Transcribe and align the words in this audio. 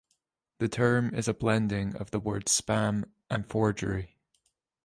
The 0.57 0.67
term 0.67 1.13
is 1.13 1.27
a 1.27 1.33
blending 1.35 1.95
of 1.95 2.09
the 2.09 2.19
words 2.19 2.59
"spam" 2.59 3.05
and 3.29 3.45
"forgery". 3.47 4.17